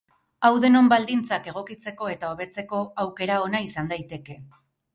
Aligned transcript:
Hau 0.47 0.49
denon 0.61 0.89
baldintzak 0.93 1.49
egokitzeko 1.51 2.09
eta 2.15 2.31
hobetzeko 2.33 2.81
aukera 3.05 3.39
ona 3.47 3.65
izan 3.69 3.95
daiteke. 3.95 4.43